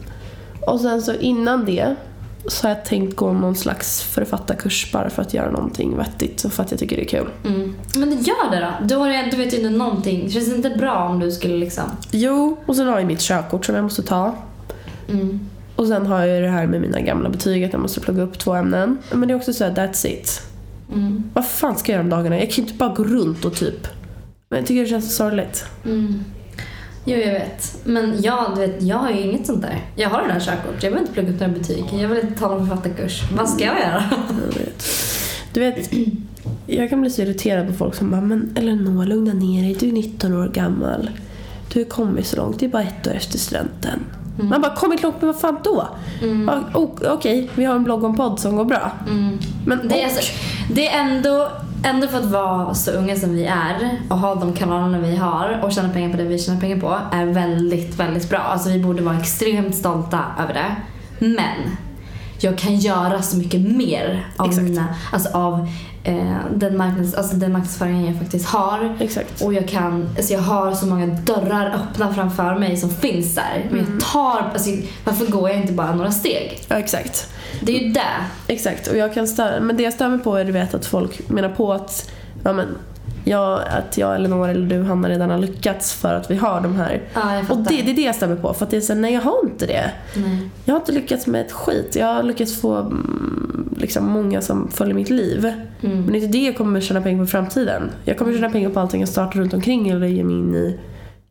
[0.68, 1.96] och sen så innan det
[2.48, 6.54] så har jag tänkt gå någon slags författarkurs bara för att göra någonting vettigt och
[6.54, 7.28] för att jag tycker det är kul.
[7.46, 7.76] Mm.
[7.96, 8.86] Men gör det då.
[8.88, 10.30] Du, har, du vet ju inte någonting.
[10.30, 11.84] Känns det inte bra om du skulle liksom...
[12.12, 14.36] Jo, och sen har jag mitt körkort som jag måste ta.
[15.10, 15.40] Mm.
[15.76, 18.24] Och sen har jag ju det här med mina gamla betyg att jag måste plugga
[18.24, 18.98] upp två ämnen.
[19.12, 20.42] Men det är också så här, that's it.
[20.94, 21.24] Mm.
[21.34, 22.40] Vad fan ska jag göra om dagarna?
[22.40, 23.88] Jag kan ju inte bara gå runt och typ...
[24.50, 25.66] Men jag tycker det känns så sorgligt.
[25.86, 26.24] Mm.
[27.06, 27.78] Jo, jag vet.
[27.84, 29.82] Men jag, du vet, jag har ju inget sånt där.
[29.96, 30.74] Jag har redan körkort.
[30.74, 31.84] Jag behöver inte plugga upp några betyg.
[31.94, 33.22] Jag vill inte ta någon författarkurs.
[33.38, 34.04] Vad ska jag göra?
[34.30, 34.86] Jag vet.
[35.54, 35.90] Du vet,
[36.68, 39.88] jag kan bli så irriterad på folk som bara “men Elinor, lugna ner dig, du
[39.88, 41.10] är 19 år gammal.
[41.74, 44.00] Du har kommit så långt, det är bara ett år efter studenten”.
[44.42, 45.88] Man bara “kommit långt, men vad fan då?”
[46.48, 48.92] Ja, o- Okej, vi har en blogg och en podd som går bra.
[49.10, 49.38] Mm.
[49.66, 50.22] Men Det är, alltså,
[50.74, 51.48] det är ändå,
[51.84, 55.60] ändå för att vara så unga som vi är och ha de kanalerna vi har
[55.64, 58.40] och tjäna pengar på det vi tjänar pengar på är väldigt, väldigt bra.
[58.40, 60.76] Alltså vi borde vara extremt stolta över det.
[61.26, 61.78] Men
[62.40, 64.64] jag kan göra så mycket mer av, Exakt.
[64.64, 65.68] mina, alltså av
[66.56, 68.98] den, marknads, alltså den marknadsföringen jag faktiskt har.
[69.00, 69.42] Exakt.
[69.42, 73.68] Och jag kan, alltså jag har så många dörrar öppna framför mig som finns där.
[73.72, 74.70] Men jag tar, alltså
[75.04, 76.64] varför går jag inte bara några steg?
[76.68, 77.28] Ja, exakt.
[77.62, 78.26] Det är ju det.
[78.48, 80.86] Exakt, och jag kan störa, men det jag stör mig på är du vet att
[80.86, 82.12] folk menar på att,
[82.44, 82.68] ja, men,
[83.24, 86.76] jag, att jag, Elinor eller du, Hanna, redan har lyckats för att vi har de
[86.76, 87.02] här.
[87.14, 87.42] Ja.
[87.50, 89.22] Och det, det är det jag mig på, för att det är så, nej jag
[89.22, 89.92] har inte det.
[90.16, 90.50] Nej.
[90.66, 91.96] Jag har inte lyckats med ett skit.
[91.96, 95.46] Jag har lyckats få mm, liksom, många som följer mitt liv.
[95.82, 96.02] Mm.
[96.02, 97.90] Men det är inte det jag kommer tjäna pengar på i framtiden.
[98.06, 100.80] Jag kommer tjäna pengar på allting jag startar runt omkring eller ger mig in i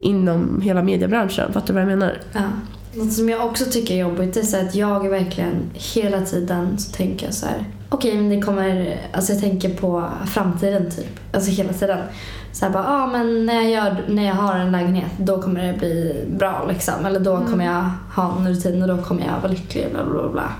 [0.00, 1.52] inom hela mediebranschen.
[1.52, 2.20] Fattar du vad jag menar?
[2.32, 2.40] Ja.
[2.94, 6.92] Något som jag också tycker är jobbigt är så att jag verkligen hela tiden så
[6.92, 7.64] tänker jag så här.
[7.92, 11.20] Okej, men det kommer, alltså jag tänker på framtiden typ.
[11.32, 11.98] Alltså hela tiden.
[12.52, 15.42] Så här bara, ja ah, men när jag, gör, när jag har en lägenhet då
[15.42, 17.06] kommer det bli bra liksom.
[17.06, 20.12] Eller då kommer jag ha en rutin och då kommer jag vara lycklig bla bla
[20.12, 20.28] bla.
[20.28, 20.52] bla.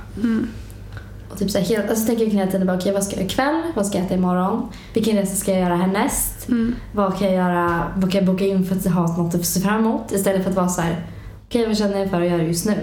[1.30, 3.22] Och typ så här, helt, alltså tänker jag hela tiden bara, okej vad ska jag
[3.22, 3.62] göra ikväll?
[3.74, 4.68] Vad ska jag äta imorgon?
[4.94, 6.46] Vilken resa ska jag göra härnäst?
[6.92, 7.82] Vad kan jag göra?
[7.96, 10.12] Vad kan jag boka in för att ha något att se fram emot?
[10.12, 11.04] Istället för att vara så här,
[11.46, 12.76] okej vad känner jag för att göra just nu?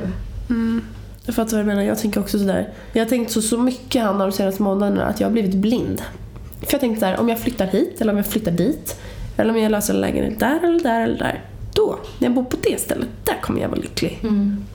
[1.28, 1.82] Jag fattar vad du menar.
[1.82, 2.70] Jag tänker också sådär.
[2.94, 6.02] Jag har tänkt så, så mycket Hanna de senaste månaderna att jag har blivit blind.
[6.60, 9.00] För jag tänkte såhär, om jag flyttar hit eller om jag flyttar dit.
[9.38, 11.44] Eller om jag löser en lägenhet där eller där eller där.
[11.74, 14.20] Då, när jag bor på det stället, där kommer jag vara lycklig.
[14.24, 14.66] Mm.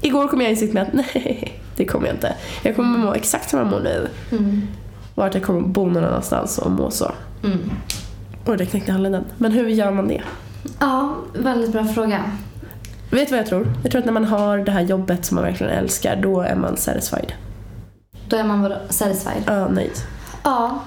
[0.00, 2.34] Igår kom jag insikt med att nej, det kommer jag inte.
[2.62, 4.08] Jag kommer må exakt som jag mår nu.
[4.30, 4.62] Mm.
[5.14, 7.12] Och att jag kommer bo någon annanstans och må så.
[7.44, 7.58] Mm.
[8.44, 10.22] Och det knäckte hallen Men hur gör man det?
[10.78, 12.24] Ja, väldigt bra fråga.
[13.10, 13.72] Vet du vad jag tror?
[13.82, 16.54] Jag tror att när man har det här jobbet som man verkligen älskar, då är
[16.54, 17.32] man satisfied.
[18.28, 18.76] Då är man vadå?
[18.88, 19.42] satisfied.
[19.46, 19.92] Ja, nöjd.
[20.44, 20.82] Ja,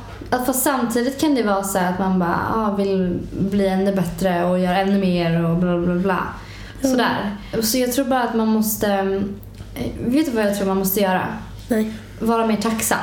[0.45, 4.59] fast samtidigt kan det vara så att man bara ah, vill bli ännu bättre och
[4.59, 6.19] göra ännu mer och bla bla bla.
[6.81, 7.37] Sådär.
[7.61, 8.87] Så jag tror bara att man måste...
[9.75, 11.21] eh, Vet du vad jag tror man måste göra?
[11.67, 11.93] Nej.
[12.19, 12.99] Vara mer tacksam.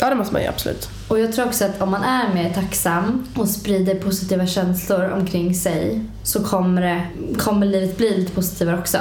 [0.00, 0.88] Ja, det måste man ju absolut.
[1.08, 5.54] Och jag tror också att om man är mer tacksam och sprider positiva känslor omkring
[5.54, 7.02] sig så kommer, det,
[7.38, 8.98] kommer livet bli lite positivare också.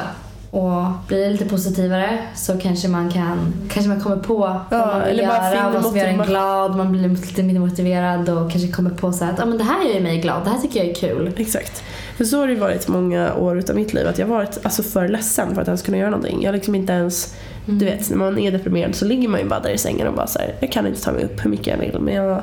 [0.51, 4.37] Och blir lite positivare så kanske man kan kanske man kommer på
[4.69, 8.29] vad man vill eller göra, vad som gör en glad, man blir lite mer motiverad
[8.29, 10.59] och kanske kommer på så att ah, men det här gör mig glad, det här
[10.59, 11.33] tycker jag är kul.
[11.37, 11.83] Exakt.
[12.17, 14.07] För så har det varit många år utav mitt liv.
[14.07, 16.43] Att jag har varit alltså, för ledsen för att ens kunna göra någonting.
[16.43, 17.35] Jag liksom inte ens,
[17.65, 20.13] du vet, när man är deprimerad så ligger man ju bara där i sängen och
[20.13, 21.99] bara så här, jag kan inte ta mig upp hur mycket jag vill.
[21.99, 22.41] Men, jag,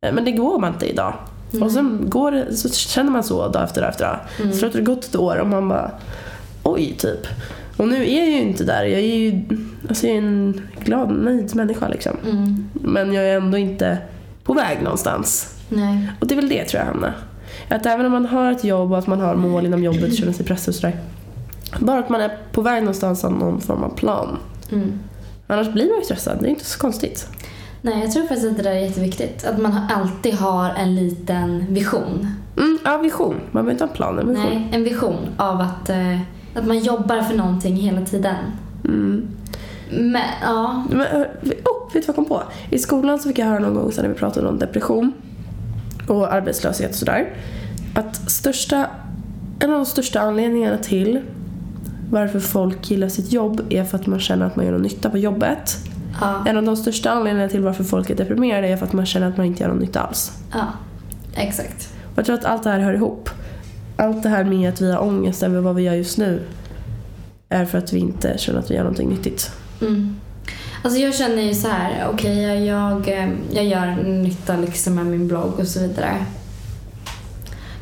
[0.00, 1.14] men det går man inte idag.
[1.60, 4.18] Och sen går så känner man så dag efter dag efter dag.
[4.40, 4.52] Mm.
[4.52, 5.90] Så att det har gått ett år och man bara,
[6.62, 7.26] oj typ.
[7.76, 8.84] Och nu är jag ju inte där.
[8.84, 9.42] Jag är ju
[9.88, 12.16] alltså, jag är en glad, nöjd människa liksom.
[12.24, 12.70] Mm.
[12.72, 13.98] Men jag är ändå inte
[14.44, 15.54] på väg någonstans.
[15.68, 16.12] Nej.
[16.20, 17.14] Och det är väl det tror jag Hanna.
[17.68, 20.32] Att även om man har ett jobb och att man har mål inom jobbet, känner
[20.32, 20.96] sig pressad och sådär.
[21.80, 24.38] Bara att man är på väg någonstans av någon form av plan.
[24.72, 24.98] Mm.
[25.46, 27.28] Annars blir man ju stressad, det är inte så konstigt.
[27.80, 29.44] Nej, jag tror faktiskt att det där är jätteviktigt.
[29.44, 32.26] Att man alltid har en liten vision.
[32.56, 33.34] Mm, ja, vision.
[33.50, 34.44] Man behöver inte ha en plan, en vision.
[34.50, 36.20] Nej, en vision av att, eh,
[36.54, 38.36] att man jobbar för någonting hela tiden.
[38.84, 39.28] Mm.
[39.90, 40.84] Men, ja.
[40.90, 42.42] Men, eh, oh, vet du vad jag kom på?
[42.70, 45.12] I skolan så fick jag höra någon gång sen när vi pratade om depression
[46.08, 47.34] och arbetslöshet och sådär.
[47.94, 48.86] Att största,
[49.60, 51.20] en av de största anledningarna till
[52.10, 55.10] varför folk gillar sitt jobb är för att man känner att man gör någon nytta
[55.10, 55.76] på jobbet.
[56.20, 59.06] Ja, En av de största anledningarna till varför folk är deprimerade är för att man
[59.06, 60.32] känner att man inte gör någon nytta alls.
[60.52, 60.66] ja.
[61.34, 61.88] Exakt.
[62.12, 63.30] Och jag tror att allt det här hör ihop.
[63.96, 66.42] Allt det här med att vi har ångest över vad vi gör just nu
[67.48, 69.50] är för att vi inte känner att vi gör någonting nyttigt.
[69.80, 70.16] Mm.
[70.84, 75.06] Alltså jag känner ju så här, okej jag, jag, eh, jag gör nytta liksom med
[75.06, 76.26] min blogg och så vidare.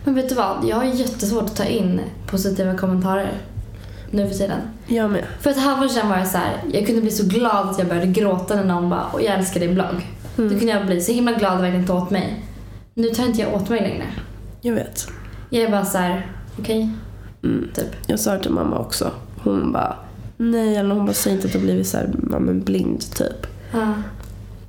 [0.04, 0.64] Men vet du vad?
[0.64, 3.32] Jag har jättesvårt att ta in positiva kommentarer
[4.10, 4.60] nu för tiden.
[4.86, 5.24] Jag med.
[5.40, 7.88] För ett halvår sedan var jag så här, jag kunde bli så glad att jag
[7.88, 10.06] började gråta när någon bara “och jag älskar din blogg”.
[10.36, 12.44] Då kunde jag bli så himla glad och verkligen ta åt mig.
[12.94, 14.06] Nu tar inte jag åt mig längre.
[14.60, 15.08] Jag vet.
[15.50, 16.26] Jag är bara så här,
[16.58, 16.90] okej,
[17.42, 17.68] Mm.
[17.74, 17.86] typ.
[18.06, 19.10] Jag sa det till mamma också.
[19.42, 19.96] Hon bara,
[20.36, 23.46] nej, eller hon bara, säg inte att du har blivit så här, men blind typ.
[23.72, 23.92] Ja.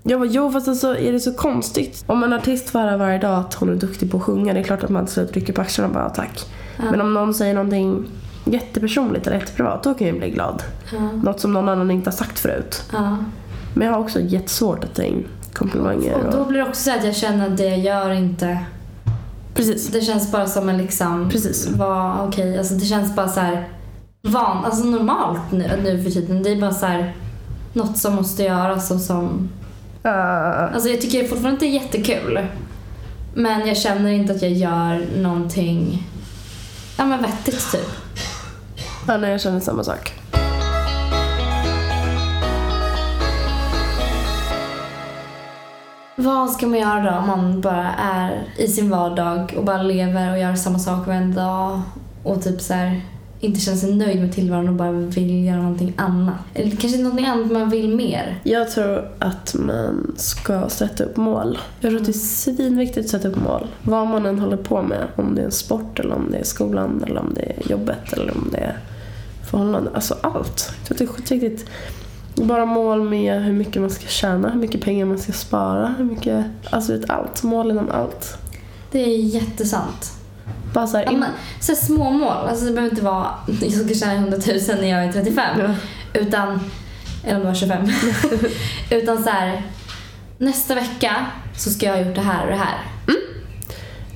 [0.04, 2.04] Jag bara, jo fast alltså är det så konstigt?
[2.08, 4.60] Om en artist får höra varje dag att hon är duktig på att sjunga, det
[4.60, 6.40] är klart att man till slut rycker på axlarna och bara tack.
[6.78, 6.84] Ja.
[6.92, 8.06] Men om någon säger någonting
[8.46, 10.64] jättepersonligt eller jätteprivat, då kan jag bli glad.
[10.94, 11.00] Ja.
[11.24, 12.84] Något som någon annan inte har sagt förut.
[12.94, 13.18] Ja.
[13.74, 16.14] Men jag har också jättesvårt att ta in komplimanger.
[16.14, 18.58] Och då blir det också så att jag känner att det jag gör inte...
[19.54, 19.88] Precis.
[19.88, 21.30] Det känns bara som en liksom...
[21.30, 21.68] Precis.
[21.68, 23.68] Vad, okej, alltså det känns bara så här
[24.22, 26.44] van, alltså normalt nu, nu för tiden.
[26.44, 27.16] Det är bara så här
[27.74, 29.50] något som måste göras och som...
[30.06, 32.40] Uh, Alltså jag tycker fortfarande att det är jättekul.
[33.34, 36.08] Men jag känner inte att jag gör någonting
[36.98, 37.90] ja, men vettigt typ.
[39.08, 40.14] ja, nej, jag känner samma sak.
[46.22, 50.32] Vad ska man göra då om man bara är i sin vardag och bara lever
[50.32, 51.82] och gör samma sak varje dag
[52.24, 53.02] och typ så här
[53.40, 56.36] inte känner sig nöjd med tillvaron och bara vill göra någonting annat?
[56.54, 58.40] Eller kanske någonting annat man vill mer?
[58.44, 61.58] Jag tror att man ska sätta upp mål.
[61.80, 63.68] Jag tror att det är svinviktigt att sätta upp mål.
[63.84, 65.08] Vad man än håller på med.
[65.16, 68.14] Om det är en sport, eller om det är skolan, eller om det är jobbet,
[68.14, 68.78] eller om det är
[69.50, 69.92] förhållande.
[69.94, 70.74] Alltså allt.
[70.88, 71.70] Jag tror att det är skitviktigt.
[72.42, 76.06] Bara mål med hur mycket man ska tjäna, hur mycket pengar man ska spara, hur
[76.06, 76.46] mycket...
[76.70, 77.44] Alltså vet, allt.
[77.44, 78.38] Mål inom allt.
[78.92, 80.12] Det är jättesant.
[80.74, 82.48] Bara så här, men, så små mål.
[82.50, 83.28] Alltså det behöver inte vara
[83.62, 85.60] jag ska tjäna 100 000 när jag är 35.
[85.60, 85.76] Ja.
[86.14, 86.60] Utan,
[87.24, 87.88] eller om du var 25.
[88.92, 89.64] utan så här,
[90.38, 91.26] nästa vecka
[91.58, 92.78] så ska jag ha gjort det här och det här.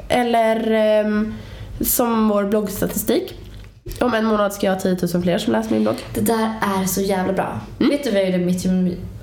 [0.07, 1.33] Eller ehm,
[1.81, 3.33] som vår bloggstatistik.
[4.01, 5.95] Om en månad ska jag ha 10 000 fler som läser min blogg.
[6.13, 7.59] Det där är så jävla bra.
[7.77, 8.65] Vet du vad jag gjorde mitt,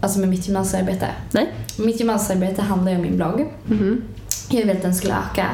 [0.01, 1.07] alltså med mitt gymnasiearbete?
[1.31, 1.49] Nej?
[1.79, 3.49] Mitt gymnasiearbete handlar ju om min blogg.
[3.67, 4.03] Mhm.
[4.51, 5.47] Jag ville att den skulle öka.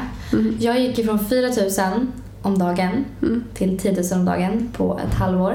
[0.61, 1.49] Jag gick ifrån 4
[1.91, 2.07] 000
[2.43, 3.45] om dagen Mm.
[3.55, 5.55] till 10 000 om dagen på ett halvår.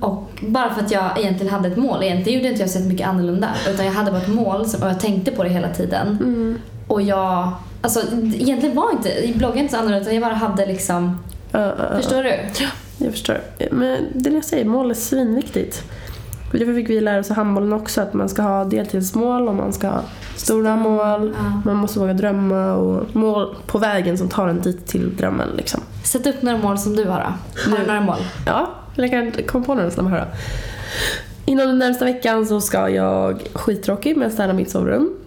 [0.00, 2.02] Och bara för att jag egentligen hade ett mål.
[2.02, 3.48] Egentligen gjorde inte jag så mycket annorlunda.
[3.68, 6.06] Utan jag hade bara ett mål och jag tänkte på det hela tiden.
[6.20, 6.58] Mm.
[6.86, 7.52] Och jag...
[7.82, 8.00] Alltså
[8.34, 11.18] egentligen var inte i bloggen inte så annorlunda utan jag bara hade liksom...
[11.52, 11.96] Ja, ja, ja.
[11.96, 12.34] Förstår du?
[12.98, 13.40] Jag förstår.
[13.70, 15.84] Men det jag säger, mål är svinviktigt.
[16.52, 19.54] Och Därför fick vi lära oss i handbollen också att man ska ha deltidsmål och
[19.54, 20.02] man ska ha
[20.36, 21.34] stora mål.
[21.38, 21.62] Ja.
[21.64, 25.48] Man måste våga drömma och mål på vägen som tar en dit till drömmen.
[25.56, 25.80] Liksom.
[26.04, 27.70] Sätt upp några mål som du har då.
[27.70, 28.18] Har du några mål?
[28.46, 30.26] Ja, jag kan komma på några snabba här då.
[31.52, 35.19] Inom den närmsta veckan så ska jag, skittråkig, men städa mitt sovrum.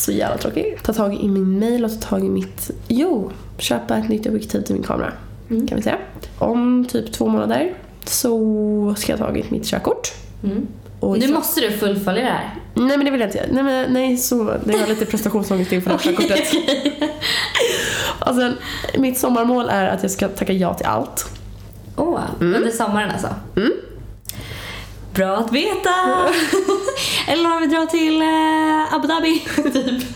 [0.00, 0.78] Så jävla tråkig.
[0.82, 2.70] Ta tag i min mail och ta tag i mitt...
[2.88, 5.12] Jo, köpa ett nytt objektiv till min kamera.
[5.50, 5.66] Mm.
[5.66, 5.98] Kan vi säga.
[6.38, 10.12] Om typ två månader så ska jag ha tagit mitt körkort.
[10.44, 10.66] Mm.
[11.00, 12.54] Och Nu så- måste du fullfölja det här.
[12.74, 13.48] Nej men det vill jag inte göra.
[13.52, 16.48] Nej, men, nej så, det har lite prestationsångest inför här körkortet.
[18.28, 18.54] Och sen,
[18.98, 21.26] mitt sommarmål är att jag ska tacka ja till allt.
[21.96, 23.28] Åh, under sommaren alltså?
[23.56, 23.72] Mm.
[25.20, 25.94] Bra att veta!
[27.28, 29.40] Eller om vi drar till eh, Abu Dhabi,
[29.72, 30.08] typ.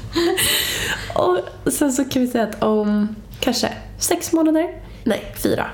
[1.15, 5.67] Och sen så kan vi säga att om kanske sex månader, nej fyra,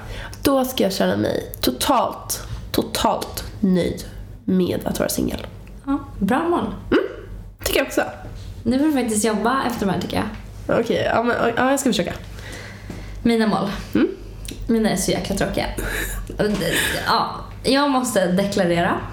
[0.43, 4.05] då ska jag känna mig totalt, totalt nöjd
[4.45, 5.47] med att vara singel.
[5.87, 6.75] Ja, bra mål.
[7.65, 8.03] Tycker jag också.
[8.63, 10.81] Nu får du faktiskt jobba efter de här tycker jag.
[10.81, 12.13] Okej, ja, men, ja, jag ska försöka.
[13.23, 13.69] Mina mål.
[13.95, 14.09] Mm.
[14.67, 15.67] Mina är så jäkla tråkiga.
[17.07, 19.01] Ja, jag måste deklarera.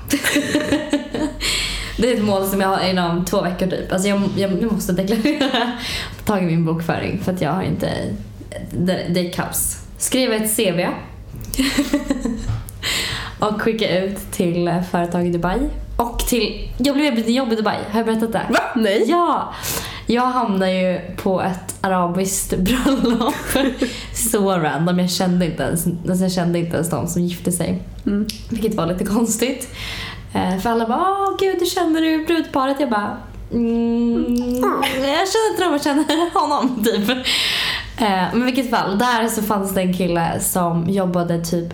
[1.99, 3.91] Det är ett mål som jag har inom två veckor typ.
[3.91, 5.71] Alltså jag, jag, måste deklarera.
[6.17, 7.91] Ta tag i min bokföring för att jag har inte...
[8.71, 9.77] Det, det är kaos.
[9.97, 10.88] Skriva ett CV.
[13.45, 15.60] och skicka ut till företag i Dubai.
[15.97, 16.71] Och till...
[16.77, 17.77] Jag blev erbjuden jobb i Dubai.
[17.91, 18.45] Har jag berättat det?
[18.49, 18.60] Va?
[18.75, 19.03] Nej?
[19.07, 19.53] Ja!
[20.10, 23.34] Jag hamnade ju på ett arabiskt bröllop.
[24.13, 25.00] Så random.
[25.00, 27.84] Jag kände inte ens, alltså jag kände inte ens de som gifte sig.
[28.06, 28.26] Mm.
[28.50, 29.76] Vilket var lite konstigt.
[30.34, 32.80] Eh, För alla bara åh gud, du känner du brudparet?
[32.80, 33.17] Jag bara
[33.54, 34.36] mm,
[34.96, 37.10] jag känner inte dem, jag känner honom typ.
[37.98, 41.74] Eh, Men i vilket fall, där så fanns det en kille som jobbade typ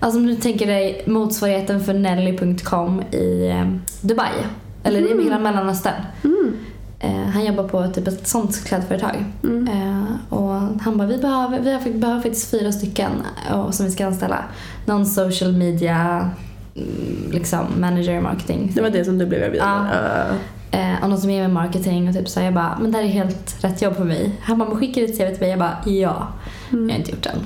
[0.00, 3.66] Alltså om du tänker dig motsvarigheten för Nelly.com i eh,
[4.00, 4.32] Dubai.
[4.82, 6.02] Eller i hela Mellanöstern.
[6.24, 6.56] Mm.
[7.04, 9.24] Eh, han jobbar på typ ett sånt klädföretag.
[9.44, 9.68] Mm.
[9.68, 10.50] Eh, och
[10.82, 13.10] han bara, vi behöver, vi har- behöver faktiskt fyra stycken
[13.50, 14.44] eh, som vi ska anställa.
[14.86, 16.30] Någon social media
[16.76, 18.72] mm, liksom manager marketing.
[18.74, 19.68] Det var det som du blev erbjuden?
[19.68, 19.86] Ja.
[19.92, 20.34] Ah.
[20.76, 23.04] Eh, och någon som är med marketing och typ så jag bara, men det här
[23.04, 24.30] är helt rätt jobb för mig.
[24.42, 25.50] Han bara, men skickar du ett CV till mig?
[25.50, 26.28] Jag bara, ja.
[26.70, 27.40] Jag har inte gjort det än.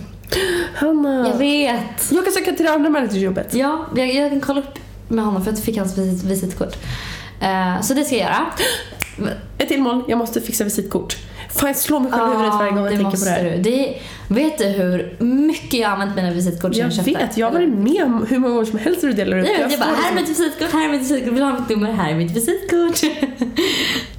[0.74, 1.28] Hanna.
[1.28, 2.10] Jag vet.
[2.12, 3.54] Jag kan söka till det andra managerjobbet.
[3.54, 6.76] Ja, jag, jag kan kolla upp med honom för jag fick hans visit, visitkort.
[7.40, 8.46] Eh, så det ska jag göra.
[9.58, 11.16] Ett till mål, jag måste fixa visitkort.
[11.48, 13.44] Fan jag slår mig själv i huvudet varje gång jag tänker på det här.
[13.44, 13.62] Du.
[13.62, 17.10] Det är, vet du hur mycket jag har använt mina visitkort sen Jag köpte?
[17.10, 19.48] vet, jag har varit med hur många gånger som helst när du delar ut.
[19.60, 21.60] Jag, jag bara, här är liksom- mitt visitkort, här är mitt visitkort, vill du ha
[21.60, 23.10] mitt nummer, här är mitt visitkort.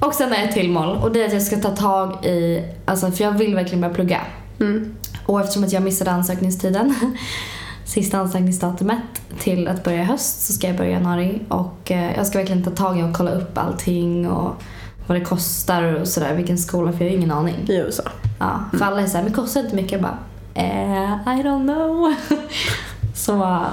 [0.00, 2.64] och sen jag ett till mål och det är att jag ska ta tag i,
[2.84, 4.20] alltså för jag vill verkligen börja plugga.
[4.60, 4.94] Mm.
[5.26, 6.94] Och eftersom att jag missade ansökningstiden,
[7.84, 8.98] sista ansökningsdatumet
[9.38, 12.38] till att börja i höst så ska jag börja i januari och eh, jag ska
[12.38, 14.62] verkligen ta tag i och kolla upp allting och
[15.10, 17.56] vad det kostar och sådär, vilken skola, för jag har ingen aning.
[17.68, 18.02] I USA.
[18.38, 19.92] Ja, för alla är såhär, men kostar inte mycket?
[19.92, 20.18] Jag bara,
[20.54, 22.14] eh, I don't know.
[23.14, 23.64] så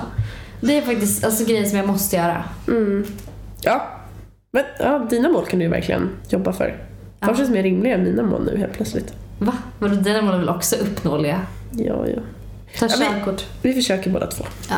[0.61, 2.43] det är faktiskt alltså, grejer som jag måste göra.
[2.67, 3.05] Mm.
[3.61, 3.87] Ja.
[4.51, 6.65] Men ja, dina mål kan du ju verkligen jobba för.
[7.19, 7.35] De Ja.
[7.35, 9.13] känns mer rimliga än mina mål nu helt plötsligt.
[9.39, 9.53] Va?
[9.79, 11.41] Vadå, dina mål är väl också uppnåeliga?
[11.71, 12.21] Ja, ja.
[12.79, 13.45] Ta Ja, körkort.
[13.61, 14.43] Vi försöker båda två.
[14.69, 14.75] Ja.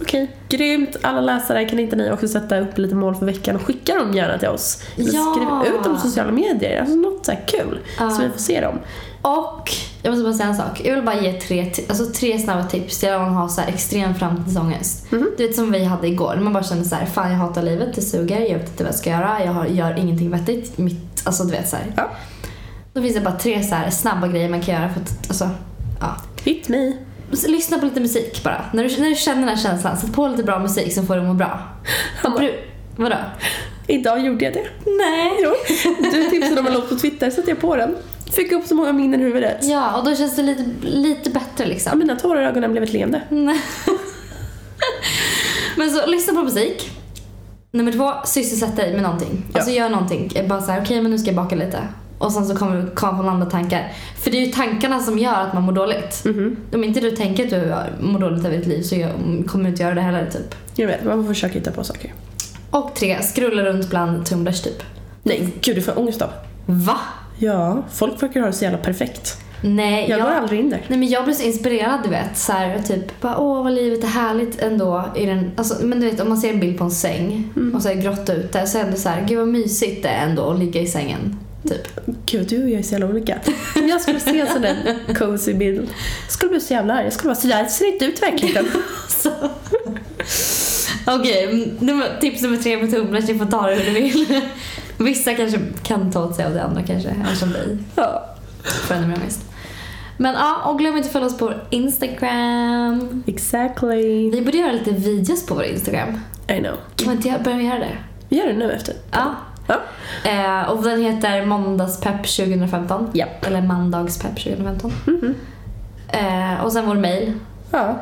[0.00, 0.96] Okej, grymt.
[1.02, 4.12] Alla läsare, kan inte ni också sätta upp lite mål för veckan och skicka dem
[4.14, 4.82] gärna till oss?
[4.96, 5.34] Eller Ja.
[5.34, 7.78] Skriv ut dem på sociala medier, alltså något så kul.
[7.98, 8.10] Ja.
[8.10, 8.78] Så vi får se dem.
[9.22, 9.70] Och
[10.02, 10.80] jag måste bara säga en sak.
[10.84, 13.68] Jag vill bara ge tre, alltså, tre snabba tips till om man har så här
[13.68, 15.12] extrem framtidsångest.
[15.12, 15.30] Mhm.
[15.36, 16.36] Du vet som vi hade igår.
[16.36, 18.92] Man bara kände så här, fan jag hatar livet, det suger, jag vet inte vad
[18.92, 20.78] jag ska göra, jag har, gör ingenting vettigt.
[20.78, 21.92] Mitt, alltså du vet så här.
[21.96, 22.10] Ja.
[22.92, 25.50] Då finns det bara tre så här snabba grejer man kan göra för att, alltså,
[26.00, 26.16] ja.
[26.44, 26.92] Hit me.
[27.46, 28.64] Lyssna på lite musik bara.
[28.72, 31.14] När du, när du känner den här känslan, sätt på lite bra musik som får
[31.14, 31.58] dig att må bra.
[32.22, 32.58] Bru-
[32.96, 33.16] Vadå?
[33.86, 34.66] idag gjorde jag det.
[34.86, 35.32] Nej.
[35.42, 35.50] Jo,
[36.12, 37.96] du tipsade om en låt på Twitter, satte jag på den.
[38.32, 39.56] Fick upp så många minnen i huvudet.
[39.62, 41.98] Ja, och då känns det lite, lite bättre Ja, liksom.
[41.98, 43.22] mina tårar i ögonen blev ett leende.
[43.28, 43.60] Nej.
[45.76, 46.90] Men så lyssna på musik.
[47.70, 49.44] Nummer två, sysselsätt dig med någonting.
[49.52, 49.58] Ja.
[49.58, 50.32] Alltså gör någonting.
[50.48, 51.78] Bara så här, okej men nu ska jag baka lite.
[52.18, 53.92] Och sen så kommer komma på andra tankar.
[54.18, 56.22] För det är ju tankarna som gör att man mår dåligt.
[56.24, 56.56] Mhm.
[56.74, 57.74] Om inte du tänker att du
[58.06, 58.94] mår dåligt över ditt liv så
[59.46, 60.54] kommer du inte göra det heller typ.
[60.74, 62.12] Jag vet, man får försöka hitta på saker.
[62.70, 64.82] Och tre, skrulla runt bland tumlars typ.
[65.22, 66.30] Nej, gud du får ångest av.
[66.66, 66.96] Va?
[67.38, 69.38] Ja, folk försöker ha det så jävla perfekt.
[69.60, 70.82] Nej, Jag går aldrig in där.
[70.88, 72.38] Nej men jag blir så inspirerad du vet.
[72.38, 75.04] Så här, typ, bara, åh vad livet är härligt ändå.
[75.16, 77.82] I den, alltså, men du vet om man ser en bild på en säng och
[77.82, 80.26] så är det grått ute så är det så här, gud vad mysigt det är
[80.26, 81.38] ändå att ligga i sängen.
[81.68, 81.88] Typ.
[82.26, 83.38] Gud, du och jag är så jävla olika.
[83.76, 85.88] Om jag skulle se en sån där cozy bild,
[86.28, 87.04] skulle bli så jävla arg.
[87.04, 88.68] Jag skulle vara så där ser det inte ut.
[89.08, 89.30] Så.
[91.06, 94.40] Okej, nummer- tips nummer tre med tumlars, du får ta det hur du vill.
[94.98, 97.78] Vissa kanske kan ta åt sig av det, andra kanske är som dig.
[97.96, 98.36] Ja.
[98.90, 99.40] Mer ångest.
[100.18, 103.22] Men ja, och glöm inte att följa oss på Instagram.
[103.26, 104.30] Exactly.
[104.30, 106.20] Vi borde göra lite videos på vår Instagram.
[106.48, 106.74] I know.
[106.96, 107.96] Kan man inte börja göra det?
[108.28, 108.94] Vi gör det nu efter.
[109.12, 109.34] Ja.
[109.66, 109.74] Ja.
[110.24, 113.10] Eh, och den heter Måndagspepp 2015.
[113.12, 113.46] Japp.
[113.46, 114.92] Eller Mandagspepp 2015.
[115.06, 115.34] Mhm.
[116.08, 117.32] Eh, och sen vår mail.
[117.70, 117.96] Ja.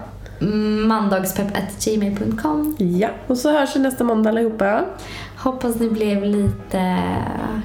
[0.87, 2.77] mandagspepp.gmail.com.
[2.79, 4.85] Ja, och så hörs vi nästa måndag allihopa.
[5.37, 6.99] Hoppas ni blev lite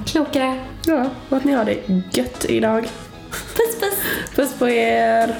[0.06, 0.54] klokare.
[0.86, 1.78] Ja, och att ni har det
[2.12, 2.88] gött idag.
[3.30, 3.98] Puss puss!
[4.36, 5.36] Puss på er!